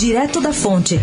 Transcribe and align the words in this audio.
Direto 0.00 0.40
da 0.40 0.50
Fonte. 0.50 0.98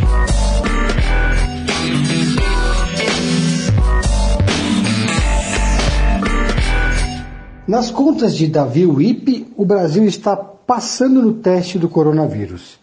Nas 7.68 7.92
contas 7.92 8.36
de 8.36 8.48
Davi 8.48 8.88
Wipe, 8.88 9.54
o 9.55 9.64
Brasil 9.64 10.04
está 10.05 10.36
passando 10.36 11.21
no 11.21 11.34
teste 11.34 11.78
do 11.78 11.88
coronavírus. 11.88 12.80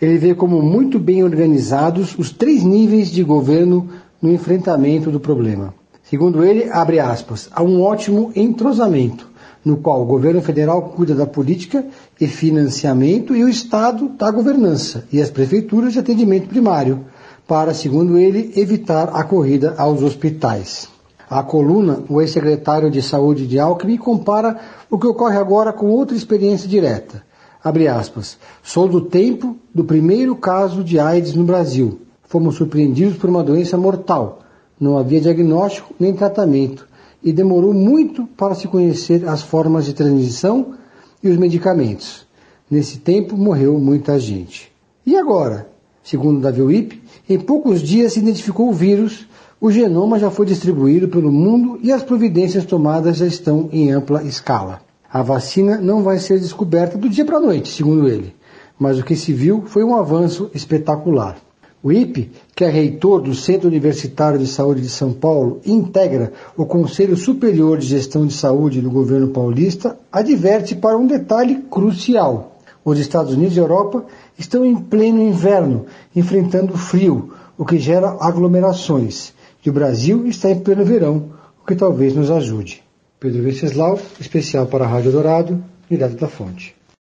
Ele 0.00 0.18
vê 0.18 0.34
como 0.34 0.60
muito 0.60 0.98
bem 0.98 1.22
organizados 1.22 2.18
os 2.18 2.32
três 2.32 2.64
níveis 2.64 3.08
de 3.08 3.22
governo 3.22 3.88
no 4.20 4.32
enfrentamento 4.32 5.12
do 5.12 5.20
problema. 5.20 5.72
Segundo 6.02 6.42
ele, 6.42 6.72
abre 6.72 6.98
aspas, 6.98 7.48
há 7.52 7.62
um 7.62 7.80
ótimo 7.80 8.32
entrosamento, 8.34 9.30
no 9.64 9.76
qual 9.76 10.02
o 10.02 10.06
governo 10.06 10.42
federal 10.42 10.82
cuida 10.82 11.14
da 11.14 11.26
política 11.26 11.84
e 12.20 12.26
financiamento 12.26 13.34
e 13.34 13.44
o 13.44 13.48
Estado 13.48 14.08
da 14.08 14.30
governança 14.30 15.04
e 15.12 15.20
as 15.20 15.30
prefeituras 15.30 15.92
de 15.92 15.98
atendimento 15.98 16.48
primário, 16.48 17.04
para, 17.46 17.74
segundo 17.74 18.18
ele, 18.18 18.52
evitar 18.56 19.10
a 19.12 19.22
corrida 19.24 19.74
aos 19.76 20.02
hospitais. 20.02 20.88
A 21.28 21.42
coluna, 21.42 22.02
o 22.08 22.20
ex-secretário 22.20 22.90
de 22.90 23.00
Saúde 23.02 23.46
de 23.46 23.58
Alckmin 23.58 23.96
compara 23.96 24.58
o 24.90 24.98
que 24.98 25.06
ocorre 25.06 25.36
agora 25.36 25.72
com 25.72 25.86
outra 25.86 26.16
experiência 26.16 26.68
direta. 26.68 27.22
Abre 27.62 27.88
aspas. 27.88 28.36
Sou 28.62 28.88
do 28.88 29.00
tempo 29.00 29.56
do 29.74 29.84
primeiro 29.84 30.36
caso 30.36 30.82
de 30.82 30.98
AIDS 30.98 31.34
no 31.34 31.44
Brasil. 31.44 32.00
Fomos 32.24 32.56
surpreendidos 32.56 33.16
por 33.16 33.30
uma 33.30 33.42
doença 33.42 33.76
mortal. 33.76 34.40
Não 34.78 34.98
havia 34.98 35.20
diagnóstico 35.20 35.94
nem 35.98 36.12
tratamento 36.12 36.86
e 37.22 37.32
demorou 37.32 37.72
muito 37.72 38.26
para 38.26 38.54
se 38.54 38.66
conhecer 38.68 39.28
as 39.28 39.42
formas 39.42 39.84
de 39.84 39.92
transmissão 39.92 40.74
e 41.22 41.28
os 41.28 41.36
medicamentos. 41.36 42.26
Nesse 42.70 42.98
tempo 42.98 43.36
morreu 43.36 43.78
muita 43.78 44.18
gente. 44.18 44.72
E 45.04 45.16
agora? 45.16 45.68
Segundo 46.02 46.40
Davi 46.40 46.62
Wip, 46.62 47.02
em 47.28 47.38
poucos 47.38 47.80
dias 47.80 48.14
se 48.14 48.18
identificou 48.18 48.68
o 48.68 48.72
vírus, 48.72 49.26
o 49.60 49.70
genoma 49.70 50.18
já 50.18 50.30
foi 50.30 50.46
distribuído 50.46 51.06
pelo 51.06 51.30
mundo 51.30 51.78
e 51.82 51.92
as 51.92 52.02
providências 52.02 52.64
tomadas 52.64 53.18
já 53.18 53.26
estão 53.26 53.68
em 53.70 53.92
ampla 53.92 54.24
escala. 54.24 54.80
A 55.08 55.22
vacina 55.22 55.76
não 55.76 56.02
vai 56.02 56.18
ser 56.18 56.40
descoberta 56.40 56.98
do 56.98 57.08
dia 57.08 57.24
para 57.24 57.36
a 57.36 57.40
noite, 57.40 57.72
segundo 57.72 58.08
ele, 58.08 58.34
mas 58.78 58.98
o 58.98 59.04
que 59.04 59.14
se 59.14 59.32
viu 59.32 59.62
foi 59.66 59.84
um 59.84 59.94
avanço 59.94 60.50
espetacular. 60.52 61.36
O 61.82 61.90
IPE, 61.90 62.30
que 62.54 62.64
é 62.64 62.68
reitor 62.68 63.20
do 63.20 63.34
Centro 63.34 63.66
Universitário 63.66 64.38
de 64.38 64.46
Saúde 64.46 64.82
de 64.82 64.88
São 64.88 65.12
Paulo 65.12 65.60
integra 65.66 66.32
o 66.56 66.64
Conselho 66.64 67.16
Superior 67.16 67.76
de 67.78 67.86
Gestão 67.86 68.24
de 68.24 68.32
Saúde 68.32 68.80
do 68.80 68.88
governo 68.88 69.28
paulista, 69.28 69.98
adverte 70.12 70.76
para 70.76 70.96
um 70.96 71.08
detalhe 71.08 71.56
crucial. 71.68 72.56
Os 72.84 73.00
Estados 73.00 73.32
Unidos 73.32 73.56
e 73.56 73.60
Europa 73.60 74.04
estão 74.38 74.64
em 74.64 74.76
pleno 74.76 75.20
inverno, 75.20 75.86
enfrentando 76.14 76.76
frio, 76.76 77.32
o 77.58 77.64
que 77.64 77.78
gera 77.78 78.16
aglomerações. 78.20 79.32
E 79.64 79.68
o 79.68 79.72
Brasil 79.72 80.26
está 80.28 80.50
em 80.50 80.60
pleno 80.60 80.84
verão, 80.84 81.30
o 81.60 81.66
que 81.66 81.74
talvez 81.74 82.14
nos 82.14 82.30
ajude. 82.30 82.80
Pedro 83.18 83.42
Venceslau, 83.42 83.98
especial 84.20 84.66
para 84.66 84.84
a 84.84 84.88
Rádio 84.88 85.10
Dourado, 85.10 85.64
direto 85.90 86.14
da 86.14 86.28
fonte. 86.28 86.76